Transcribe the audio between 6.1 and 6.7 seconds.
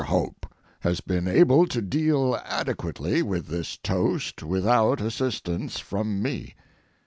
me.